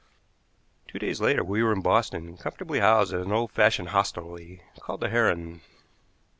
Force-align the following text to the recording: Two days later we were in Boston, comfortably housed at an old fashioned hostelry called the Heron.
Two 0.87 0.97
days 0.97 1.21
later 1.21 1.43
we 1.43 1.61
were 1.61 1.71
in 1.71 1.83
Boston, 1.83 2.35
comfortably 2.35 2.79
housed 2.79 3.13
at 3.13 3.21
an 3.21 3.31
old 3.31 3.51
fashioned 3.51 3.89
hostelry 3.89 4.63
called 4.79 5.01
the 5.01 5.09
Heron. 5.09 5.61